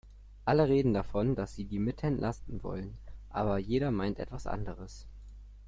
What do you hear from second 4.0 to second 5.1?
etwas anderes.